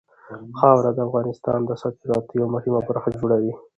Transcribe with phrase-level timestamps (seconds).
[0.59, 3.53] خاوره د افغانستان د صادراتو یوه مهمه برخه جوړوي.